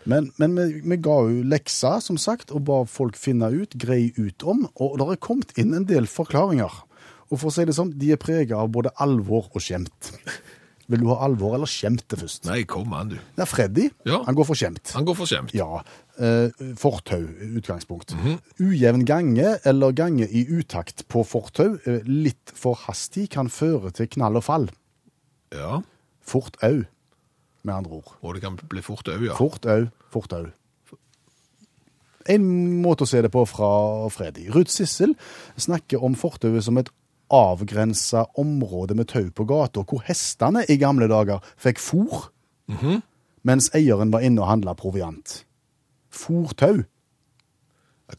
[0.08, 4.14] Men, men vi, vi ga jo leksa, som sagt, og ba folk finne ut, grei
[4.16, 6.72] ut om, og det er kommet inn en del forklaringer.
[7.32, 10.14] Og for å si det sånn, de er preget av både alvor og skjemt.
[10.88, 12.46] Vil du ha alvor eller skjemte først?
[12.48, 13.18] Nei, kom an, du.
[13.36, 13.90] Det er Freddy.
[14.08, 14.22] Ja.
[14.24, 14.94] Han går for skjemt.
[14.96, 15.52] Han går for skjemt.
[15.58, 15.82] Ja.
[16.16, 17.26] Eh, fortau,
[17.60, 18.14] utgangspunkt.
[18.64, 24.08] Ujevn gange eller gange i utakt på fortau, eh, litt for hastig, kan føre til
[24.16, 24.70] knall og fall.
[25.52, 25.82] Ja,
[26.28, 26.86] Fort au,
[27.64, 28.16] med andre ord.
[28.22, 29.36] og det kan bli fort au, ja.
[29.36, 30.48] Fort au, fort au.
[32.28, 32.44] En
[32.84, 33.70] måte å se det på fra
[34.12, 34.50] Freddy.
[34.52, 35.14] Ruth Sissel
[35.56, 36.90] snakker om fortauet som et
[37.34, 42.30] avgrensa område med tau på gata, hvor hestene i gamle dager fikk fôr,
[43.48, 45.42] mens eieren var inne og handla proviant.
[46.12, 46.86] Fòrtau.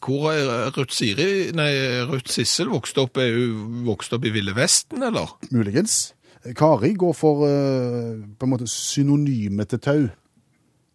[0.05, 1.71] Hvor er Ruth Siri, nei,
[2.05, 3.17] Ruth Sissel vokst opp?
[3.17, 5.33] Er hun vokst opp i Ville Vesten, eller?
[5.51, 6.13] Muligens.
[6.57, 10.03] Kari går for eh, på en måte synonyme til tau.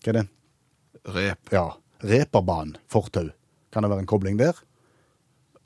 [0.03, 0.27] Hva er det?
[1.15, 1.51] Rep.
[1.51, 1.65] Ja.
[2.03, 3.31] Reperbanen, fortau.
[3.73, 4.61] Kan det være en kobling der?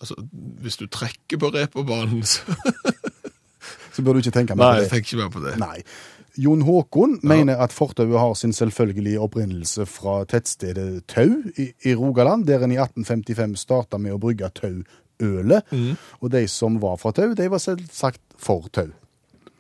[0.02, 0.16] Altså,
[0.62, 2.44] hvis du trekker på reperbanen, så
[3.98, 5.56] Så bør du ikke tenke mer på jeg Nei, tenker ikke mer på det.
[5.58, 5.78] Nei.
[6.38, 12.46] Jon Håkon mener at fortauet har sin selvfølgelige opprinnelse fra tettstedet Tau i, i Rogaland,
[12.46, 15.66] der en i 1855 starta med å brygge tauølet.
[15.74, 15.96] Mm.
[16.22, 18.92] Og de som var fra Tau, de var selvsagt for tau.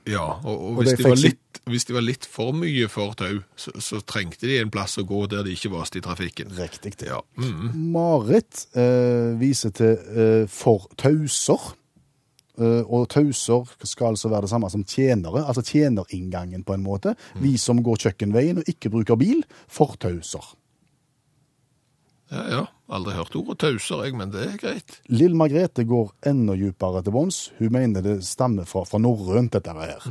[0.08, 2.88] Ja, og, og, Og hvis, de de var litt, hvis de var litt for mye
[2.91, 6.04] for tau, så, så trengte de en plass å gå der de ikke var i
[6.04, 6.54] trafikken.
[6.58, 7.10] Riktig det.
[7.12, 7.20] Ja.
[7.39, 7.74] Mm.
[7.96, 11.74] Marit eh, viser til eh, for tauser.
[12.58, 17.17] Eh, og tauser skal altså være det samme som tjenere, altså tjenerinngangen på en måte.
[17.43, 20.56] Vi som går kjøkkenveien og ikke bruker bil, fortauser.
[22.32, 22.65] ja, ja.
[22.88, 24.93] Aldri hørt ordet tauser, jeg, men det er greit.
[25.12, 27.39] Lill Margrethe går enda dypere til bunns.
[27.58, 30.06] Hun mener det stammer fra, fra norrønt, dette her.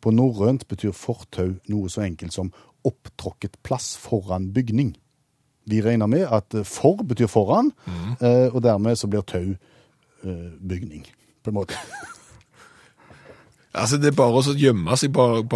[0.00, 2.48] På norrønt betyr fortau noe så enkelt som
[2.88, 4.94] opptråkket plass foran bygning.
[5.68, 7.70] Vi regner med at eh, for betyr foran,
[8.18, 11.04] eh, og dermed så blir tau eh, bygning,
[11.44, 11.78] på en måte.
[13.72, 15.48] Altså, det er bare å gjemme seg bak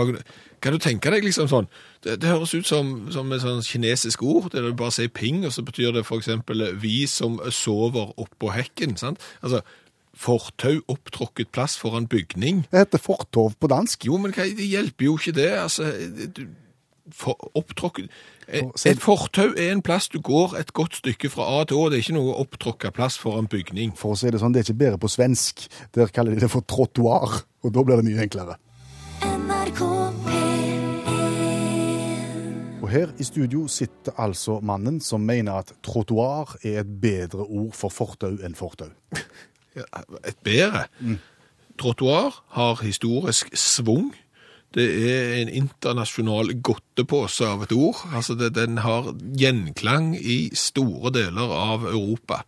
[0.64, 1.66] Kan du tenke deg liksom sånn
[2.06, 5.42] Det, det høres ut som, som et sånn kinesisk ord, der du bare sier ping,
[5.48, 9.18] og så betyr det for eksempel vi som sover oppå hekken, sant?
[9.42, 9.64] Altså,
[10.16, 12.62] fortau, opptråkket plass foran bygning.
[12.70, 14.06] Det heter fortov på dansk.
[14.08, 15.90] Jo, men hva, det hjelper jo ikke det, altså.
[16.38, 16.46] Du,
[17.12, 18.08] for, opptråkket
[18.46, 21.88] For- Et fortau er en plass du går et godt stykke fra A til Å.
[21.90, 23.90] Det er ikke noe opptråkka plass foran bygning.
[23.98, 25.66] For å si det sånn, det er ikke bedre på svensk.
[25.98, 28.54] Der kaller de det for trottoar, og da blir det mye enklere.
[29.26, 30.25] NRK P1
[32.86, 37.72] Og her i studio sitter altså mannen som mener at trottoar er et bedre ord
[37.74, 38.92] for fortau enn fortau.
[39.74, 40.84] Et bedre.
[41.82, 44.12] Trottoar har historisk svung.
[44.76, 48.06] Det er en internasjonal godtepose av et ord.
[48.14, 52.44] Altså det, Den har gjenklang i store deler av Europa.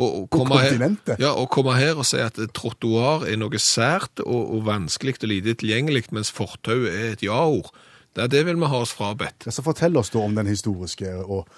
[0.00, 1.20] Og, og komme her, kontinentet.
[1.20, 5.34] ja, og komme her og si at trottoar er noe sært og, og vanskelig og
[5.36, 7.74] lite tilgjengelig, mens fortau er et ja-ord,
[8.16, 9.46] det, det vil vi ha oss frabedt.
[9.46, 11.48] Ja, Så fortell oss da om den historiske og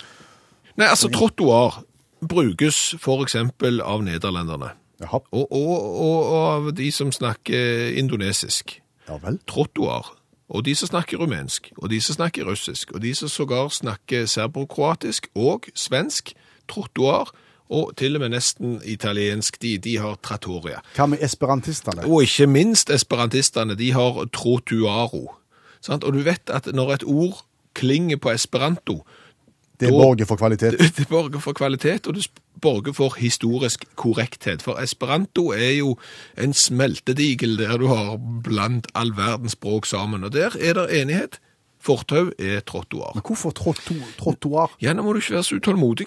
[0.77, 1.85] Nei, altså trottoar
[2.27, 4.73] brukes eksempel av nederlenderne.
[5.01, 5.69] Jaha, Og, og,
[6.01, 8.81] og, og av de som snakker indonesisk.
[9.09, 9.38] ja vel.
[9.47, 10.14] Trottoar.
[10.49, 14.27] Og de som snakker rumensk, og de som snakker russisk, og de som sågar snakker
[14.27, 16.35] serbokroatisk og svensk.
[16.69, 17.31] Trottoar,
[17.71, 20.83] og til og med nesten italiensk, de, de har trattoria.
[20.97, 22.05] Hva med esperantistene?
[22.07, 25.35] Og ikke minst esperantistene, de har trottuaro.
[25.85, 26.05] Sant?
[26.05, 27.42] Og du vet at når et ord
[27.77, 29.03] klinger på esperanto,
[29.81, 30.79] Det da- borger for kvalitet.
[30.79, 32.29] det, det borger for kvalitet, og det
[32.62, 34.62] borger for historisk korrekthet.
[34.62, 35.97] For esperanto er jo
[36.38, 38.14] en smeltedigel der du har
[38.47, 40.25] blant all verdens språk sammen.
[40.25, 41.40] Og der er det enighet.
[41.85, 43.11] Fortau er trottoar.
[43.18, 44.70] Men hvorfor trotto, trottoar?
[44.81, 46.07] Ja, nå må du ikke være så utålmodig.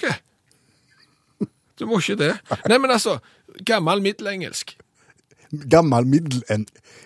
[1.78, 2.32] Du må ikke det.
[2.66, 3.20] Nei, men altså,
[3.68, 4.74] gammel middelengelsk.
[5.70, 6.42] Gammel middel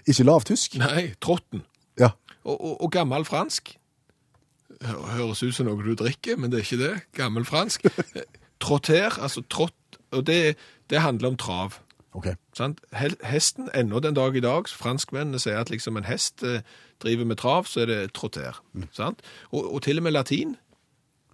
[0.08, 0.78] Ikke lavtysk?
[0.80, 1.66] Nei, trotten.
[2.44, 3.76] Og, og, og gammel fransk.
[4.82, 6.94] Høres ut som noe du drikker, men det er ikke det.
[7.18, 7.86] Gammel fransk.
[8.64, 10.56] Trotter, altså trott, og det,
[10.90, 11.80] det handler om trav.
[12.14, 12.36] Okay.
[12.58, 12.82] Sant?
[13.24, 16.66] Hesten, ennå den dag i dag, franskmennene sier at liksom en hest eh,
[17.02, 18.60] driver med trav, så er det trotter.
[18.74, 18.90] Mm.
[19.52, 20.58] Og, og til og med latin.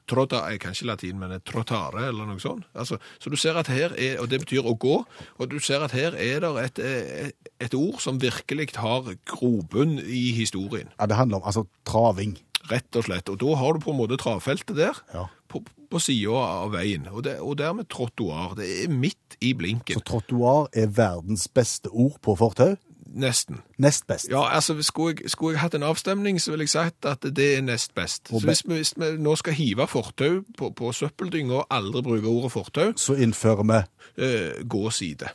[0.07, 2.63] Trotta er kanskje latin, men trottare eller noe sånt.
[2.73, 4.97] Altså, så du ser at her er, og det betyr å gå,
[5.37, 7.31] og du ser at her er det et, eh,
[7.67, 10.87] et ord som virkelig har grobunn i historien.
[10.99, 12.37] Ja, det handler om altså traving.
[12.71, 13.29] Rett og slett.
[13.31, 15.27] Og da har du på en måte travfeltet der, Ja.
[15.47, 17.07] på, på sida av veien.
[17.11, 18.55] Og, det, og dermed trottoar.
[18.59, 19.99] Det er midt i blinken.
[19.99, 22.75] Så trottoar er verdens beste ord på fortau.
[23.17, 23.61] Nesten.
[23.81, 24.27] Nest best.
[24.29, 27.47] Ja, altså, skulle jeg, skulle jeg hatt en avstemning, så ville jeg sagt at det
[27.57, 28.29] er nest best.
[28.31, 32.01] Og Så hvis vi, hvis vi nå skal hive fortau på, på søppeldynga og aldri
[32.05, 33.79] bruke ordet fortau, Så innfører vi
[34.23, 35.31] eh, gå side.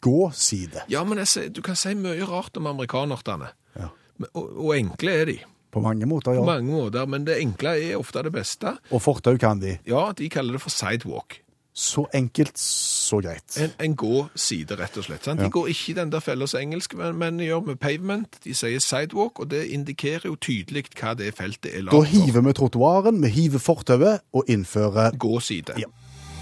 [0.00, 0.82] gåside.
[0.90, 3.52] Ja, men jeg, du kan si mye rart om amerikanerne.
[3.76, 3.88] Ja.
[4.32, 5.38] Og, og enkle er de,
[5.72, 6.40] På mange måter, ja.
[6.40, 7.06] på mange måter.
[7.06, 8.76] Men det enkle er ofte det beste.
[8.90, 9.76] Og fortau kan de.
[9.86, 11.42] Ja, de kaller det for sidewalk.
[11.78, 13.54] Så enkelt, så greit.
[13.62, 15.28] En, en gå-side, rett og slett.
[15.28, 15.38] Sant?
[15.38, 15.46] Ja.
[15.46, 18.38] De går ikke i den der fella men, engelskmennene gjør med pavement.
[18.42, 22.08] De sier sidewalk, og det indikerer jo tydelig hva det feltet er laget for.
[22.08, 25.78] Da hiver vi trottoaren, vi hiver fortauet og innfører Gå-side.
[25.78, 25.92] Ja.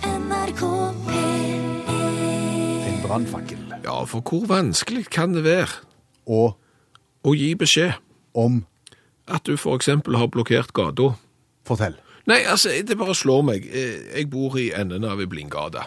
[0.07, 0.63] NRK
[1.11, 1.93] P1
[2.89, 3.61] en brannfakkel.
[3.85, 5.85] Ja, for hvor vanskelig kan det være
[6.27, 6.55] å
[7.27, 7.97] å gi beskjed
[8.39, 8.63] om
[9.27, 11.13] at du eksempel har blokkert gata?
[11.67, 11.97] Fortell.
[12.27, 13.67] Nei, altså, det bare slår meg.
[13.71, 15.85] Eh, Jeg bor i enden av ei blindgate.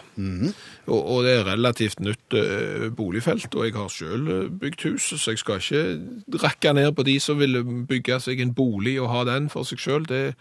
[0.86, 5.10] og, og det er relativt nytt uh, boligfelt, og jeg har selv eh, bygd hus,
[5.20, 9.10] så jeg skal ikke rakke ned på de som vil bygge seg en bolig og
[9.12, 10.08] ha den for seg selv.
[10.08, 10.34] Det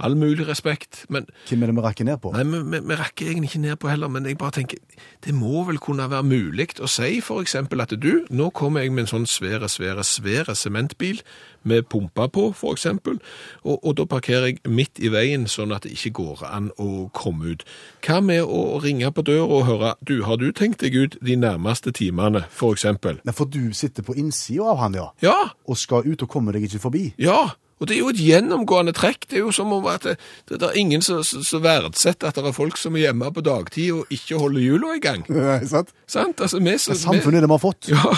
[0.00, 1.04] All mulig respekt.
[1.08, 2.32] Men Hvem er det vi rakker ned på?
[2.34, 4.80] Nei, vi, vi, vi rakker egentlig ikke ned på heller, men jeg bare tenker,
[5.24, 9.06] det må vel kunne være mulig å si eksempel at du, nå kommer jeg med
[9.06, 11.22] en sånn svære, svære, svære sementbil
[11.62, 13.18] med pumpa på, eksempel,
[13.64, 17.08] og, og da parkerer jeg midt i veien sånn at det ikke går an å
[17.16, 17.64] komme ut.
[18.06, 21.36] Hva med å ringe på døra og høre, du, har du tenkt deg ut de
[21.40, 23.20] nærmeste timene, eksempel?
[23.24, 25.08] Nei, for du sitter på innsida av han, ja.
[25.24, 27.04] Ja, Og skal ut og kommer deg ikke forbi.
[27.20, 29.24] Ja, og det er jo et gjennomgående trekk.
[29.30, 30.18] Det er jo som om at det,
[30.50, 33.94] det, det er ingen som verdsetter at det er folk som er hjemme på dagtid
[33.96, 35.24] og ikke holder hjula i gang.
[35.32, 35.94] Nei, sant?
[36.04, 36.44] Sant?
[36.44, 38.12] Altså, vi, så, Det er samfunnet de har fått ja,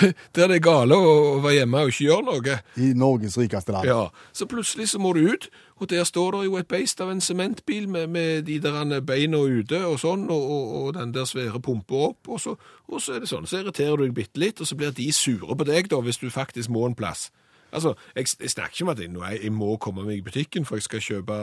[0.00, 2.58] det, der det er gale å, å være hjemme og ikke gjøre noe.
[2.82, 3.86] i Norges rikeste land.
[3.88, 7.14] Ja, Så plutselig så må du ut, og der står det jo et beist av
[7.14, 11.30] en sementbil med, med de der beina ute og sånn, og, og, og den der
[11.30, 12.56] svære pumpa opp, og så,
[12.90, 13.46] og så er det sånn.
[13.46, 16.18] Så irriterer du deg bitte litt, og så blir de sure på deg da, hvis
[16.18, 17.30] du faktisk må en plass.
[17.72, 20.64] Altså, jeg, jeg snakker ikke om at jeg, nå, jeg må komme meg i butikken
[20.64, 21.38] for jeg skal kjøpe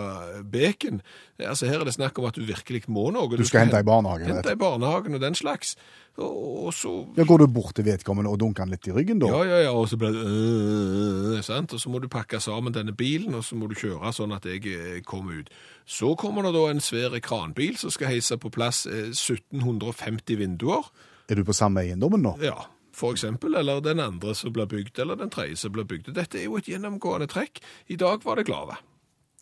[0.51, 1.01] bacon.
[1.39, 3.27] Altså, Her er det snakk om at du virkelig må noe.
[3.37, 5.75] Du skal hente i barnehagen, Hente i barnehagen og den slags.
[6.17, 9.17] Og, og så Ja, Går du bort til vedkommende og dunker han litt i ryggen,
[9.19, 9.31] da?
[9.33, 11.73] ja, ja, ja, og så blir det øh, sant?
[11.73, 14.45] Og så må du pakke sammen denne bilen, og så må du kjøre sånn at
[14.45, 15.49] jeg eh, kommer ut.
[15.89, 20.85] Så kommer det da en svær kranbil som skal heise på plass eh, 1750 vinduer.
[21.29, 22.35] Er du på samme eiendommen nå?
[22.43, 26.13] Ja, for eksempel, eller den andre som blir bygd, eller den tredje som blir bygd.
[26.15, 27.63] Dette er jo et gjennomgående trekk.
[27.87, 28.77] I dag var det glave.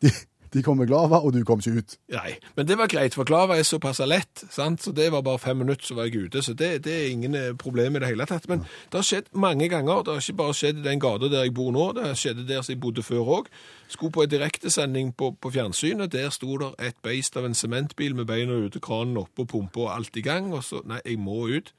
[0.02, 0.10] De,
[0.52, 1.94] de kom med glava, og du kom ikke ut.
[2.12, 4.82] Nei, men det var greit, for Klava er såpass lett, sant?
[4.84, 7.36] så det var bare fem minutter så var jeg ute, så det, det er ingen
[7.38, 8.48] eh, problem i det hele tatt.
[8.50, 11.46] Men det har skjedd mange ganger, det har ikke bare skjedd i den gata der
[11.46, 13.52] jeg bor nå, det har skjedd der som jeg bodde før òg.
[13.88, 18.16] Skulle på en direktesending på, på fjernsynet, der sto der et beist av en sementbil
[18.18, 21.20] med beina ute, kranen oppe og pumpa og alt i gang, og så nei, jeg
[21.20, 21.72] må ut.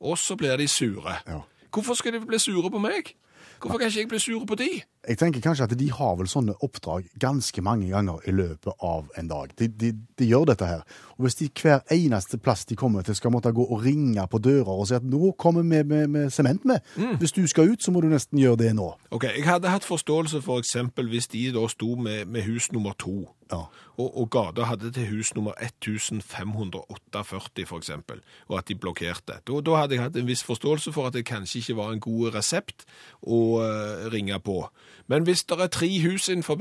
[0.00, 1.14] Og så blir de sure.
[1.26, 1.40] Ja.
[1.72, 3.14] Hvorfor skal de bli sure på meg?
[3.60, 4.68] Hvorfor kan ikke jeg bli sure på de?
[5.08, 9.06] Jeg tenker kanskje at de har vel sånne oppdrag ganske mange ganger i løpet av
[9.16, 9.54] en dag.
[9.56, 10.82] De, de, de gjør dette her.
[11.16, 14.38] Og hvis de hver eneste plass de kommer til skal måtte gå og ringe på
[14.44, 16.84] dører og si at nå kommer vi med, med sement med.
[17.18, 18.90] Hvis du skal ut, så må du nesten gjøre det nå.
[19.10, 22.92] Ok, Jeg hadde hatt forståelse for eksempel hvis de da sto med, med hus nummer
[22.98, 23.62] to, Ja.
[23.96, 29.38] og, og gata hadde til hus nummer 1548 for eksempel, og at de blokkerte.
[29.46, 32.02] Da, da hadde jeg hatt en viss forståelse for at det kanskje ikke var en
[32.04, 32.84] god resept
[33.24, 34.60] å uh, ringe på.
[35.06, 36.58] Men hvis det er tre hus innenfor,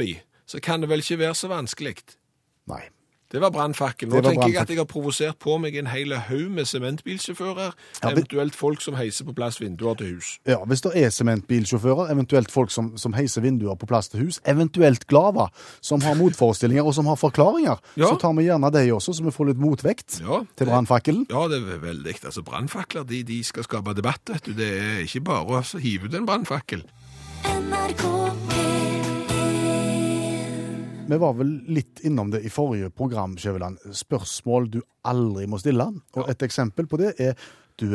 [0.47, 1.95] så kan det vel ikke være så vanskelig.
[2.67, 2.83] Nei.
[3.27, 4.07] Det var brannfakkel.
[4.07, 7.73] Nå var tenker jeg at jeg har provosert på meg en hel haug med sementbilsjåfører,
[8.03, 10.39] Ja, eventuelt folk som heiser på plass vinduer til hus.
[10.47, 14.39] Ja, Hvis det er sementbilsjåfører, eventuelt folk som, som heiser vinduer på plass til hus,
[14.47, 15.49] eventuelt glava,
[15.81, 18.07] som har motforestillinger og som har forklaringer, Ja.
[18.07, 21.25] så tar vi gjerne de også, så vi får litt motvekt Ja, til brannfakkelen.
[21.29, 22.15] Ja, det er veldig.
[22.23, 24.21] Altså, Brannfakler de, de skal skape debatt.
[24.31, 24.53] vet du.
[24.53, 26.83] Det er ikke bare å hive ut en brannfakkel.
[27.43, 28.03] NRK
[28.49, 29.05] P1
[31.07, 33.77] Vi var vel litt innom det i forrige program, Skjæveland.
[33.95, 35.87] Spørsmål du aldri må stille.
[36.17, 37.33] Og et eksempel på det er
[37.79, 37.85] du,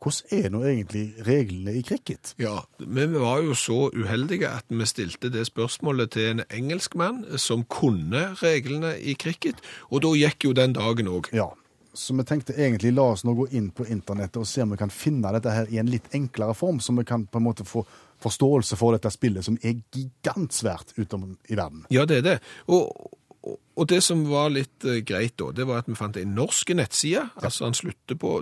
[0.00, 2.34] hvordan er nå egentlig reglene i cricket?
[2.40, 7.24] Ja, Men vi var jo så uheldige at vi stilte det spørsmålet til en engelskmann
[7.36, 9.60] som kunne reglene i cricket,
[9.90, 11.32] og da gikk jo den dagen òg.
[11.36, 11.50] Ja,
[11.92, 14.78] så vi tenkte egentlig la oss nå gå inn på internettet og se om vi
[14.80, 17.66] kan finne dette her i en litt enklere form, så vi kan på en måte
[17.66, 17.84] få
[18.22, 21.86] forståelse for dette spillet som er gigantsvært utom i verden.
[21.92, 22.36] Ja, det er det.
[22.68, 22.92] Og,
[23.40, 26.74] og, det som var litt eh, greit da, det var at vi fant en norsk
[26.76, 28.34] nettside, altså han slutter på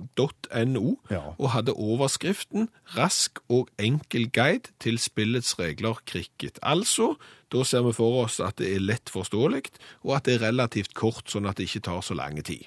[0.66, 1.22] .no, Ja.
[1.38, 6.58] og hadde overskriften «Rask og enkel guide til spillets regler cricket».
[6.62, 7.14] Altså,
[7.54, 9.70] da ser vi for oss at det er lett forståelig,
[10.04, 12.66] og at det er relativt kort, sånn at det ikke tar så lang tid.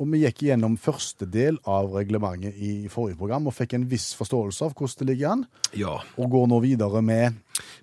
[0.00, 4.14] Og vi gikk gjennom første del av reglementet i forrige program og fikk en viss
[4.16, 5.42] forståelse av hvordan det ligger an,
[5.76, 5.98] Ja.
[6.16, 7.36] og går nå videre med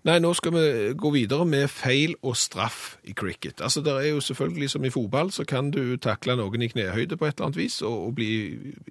[0.07, 3.61] Nei, nå skal vi gå videre med feil og straff i cricket.
[3.61, 7.17] Altså, det er jo selvfølgelig som i fotball, så kan du takle noen i knehøyde
[7.19, 8.31] på et eller annet vis og, og bli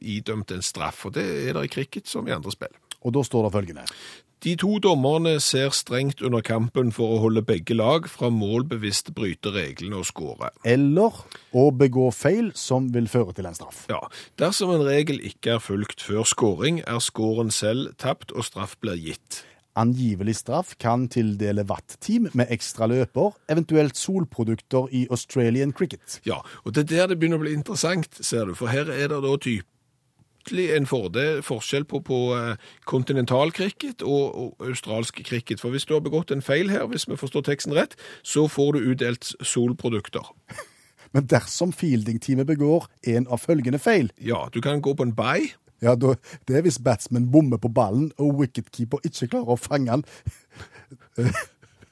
[0.01, 2.71] idømt en straff, og det er det i cricket som i andre spill.
[3.03, 3.85] Og da står det følgende.
[4.45, 9.49] De to dommerne ser strengt under kampen for å holde begge lag fra målbevisst bryte
[9.55, 10.51] reglene og skåre.
[10.69, 11.23] Eller
[11.57, 13.87] å begå feil som vil føre til en straff.
[13.89, 14.03] Ja,
[14.37, 19.01] dersom en regel ikke er fulgt før skåring, er skåren selv tapt og straff blir
[19.01, 19.41] gitt.
[19.77, 26.21] Angivelig straff kan tildele Watt-team med ekstra løper, eventuelt solprodukter i Australian cricket.
[26.29, 29.13] Ja, og det er der det begynner å bli interessant, ser du, for her er
[29.13, 29.35] det da
[30.47, 35.61] tydelig en fordel, forskjell på, på eh, kontinentalcricket og, og australsk cricket.
[35.61, 38.73] For hvis du har begått en feil her, hvis vi forstår teksten rett, så får
[38.79, 40.27] du utdelt solprodukter.
[41.15, 45.49] Men dersom fielding-teamet begår en av følgende feil, Ja, du kan gå på en bay.
[45.83, 50.05] ja, det er hvis batsman bommer på ballen og wicketkeeper ikke klarer å fange den.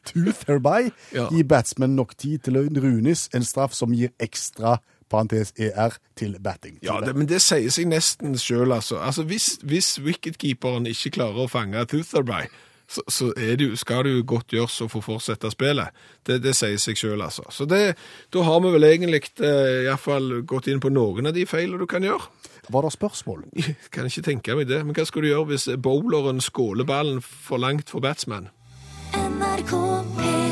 [0.05, 1.29] Tooth herby Ja.
[1.33, 4.79] gir batsman nok tid til å runes en straff som gir ekstra
[5.15, 6.77] parentes ER til batting.
[6.83, 8.99] Ja, det, men det sier seg nesten sjøl, altså.
[8.99, 12.45] altså hvis, hvis wicketkeeperen ikke klarer å fange Tutherby,
[12.89, 15.95] så, så er det, skal det jo godt gjøres å få fortsette spillet.
[16.27, 17.47] Det, det sier seg sjøl, altså.
[17.51, 17.97] Så det,
[18.35, 21.47] da har vi vel egentlig eh, i hvert fall gått inn på noen av de
[21.49, 22.29] feilene du kan gjøre.
[22.69, 23.45] Var det spørsmål?
[23.57, 24.83] Jeg kan ikke tenke meg det.
[24.85, 28.51] Men hva skal du gjøre hvis bowleren skåler ballen for langt for batsman?
[29.15, 29.73] NRK
[30.19, 30.44] P1 Du,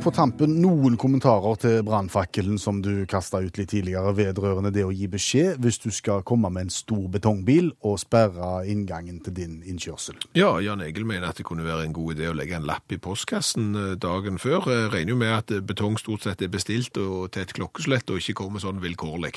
[0.00, 4.92] på tampen noen kommentarer til brannfakkelen som du kasta ut litt tidligere vedrørende det å
[4.94, 9.56] gi beskjed hvis du skal komme med en stor betongbil og sperre inngangen til din
[9.68, 10.18] innkjørsel.
[10.38, 12.94] Ja, Jan Egil mener at det kunne være en god idé å legge en lapp
[12.94, 14.70] i postkassen eh, dagen før.
[14.70, 18.12] Jeg regner jo med at eh, betong stort sett er bestilt og til et klokkeslett
[18.14, 19.34] og ikke kommer sånn vilkårlig.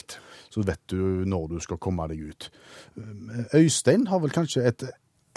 [0.54, 2.52] Så vet du når du skal komme deg ut.
[3.56, 4.88] Øystein har vel kanskje et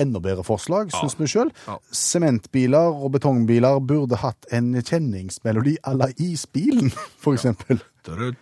[0.03, 1.51] enda bedre forslag, syns vi sjøl.
[1.95, 6.91] Sementbiler og betongbiler burde hatt en kjenningsmelodi à la isbilen,
[7.23, 7.81] for eksempel.
[8.09, 8.37] Da vet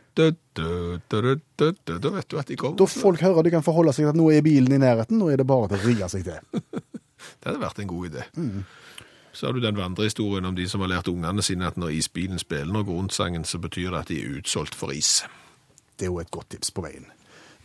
[2.28, 2.76] du at de kommer.
[2.78, 5.30] Da folk hører de kan forholde seg til at nå er bilen i nærheten, nå
[5.32, 6.40] er det bare til å rigge seg til.
[7.40, 8.22] Det hadde vært en god idé.
[9.36, 12.38] Så har du den vandrehistorien om de som har lært ungene sine at når isbilen
[12.38, 15.24] spiller når grunnsangen, så betyr det at de er utsolgt for is.
[15.96, 17.08] Det er jo et godt tips på veien.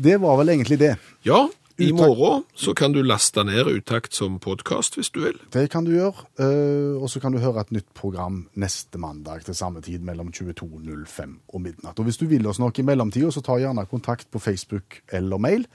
[0.02, 0.96] Det var vel egentlig det.
[1.28, 1.46] Ja,
[1.82, 5.38] i morgen så kan du laste ned Utakt som podkast hvis du vil.
[5.54, 6.26] Det kan du gjøre.
[6.40, 10.32] eh, Og så kan du høre et nytt program neste mandag til samme tid mellom
[10.32, 12.00] 22.05 og midnatt.
[12.00, 15.38] Og hvis du vil oss noe i mellomtida, så ta gjerne kontakt på Facebook eller
[15.38, 15.66] mail.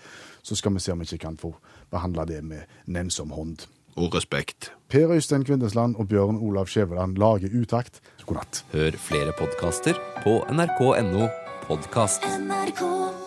[0.43, 1.55] Så skal vi se om vi ikke kan få
[1.91, 3.67] behandle det med nennsom hånd.
[3.97, 4.71] Og respekt.
[4.89, 8.01] Per Øystein Kvindesland og Bjørn Olav Skjæveland lager utakt.
[8.27, 8.65] God natt.
[8.73, 11.29] Hør flere podkaster på nrk.no
[11.67, 12.23] podkast.
[12.23, 13.26] NRK P1